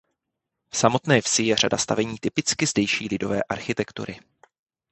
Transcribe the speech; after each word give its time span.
V 0.73 0.77
samotné 0.77 1.21
vsi 1.21 1.43
je 1.43 1.55
řada 1.55 1.77
stavení 1.77 2.15
typicky 2.21 2.65
zdejší 2.67 3.07
lidové 3.11 3.43
architektury. 3.43 4.19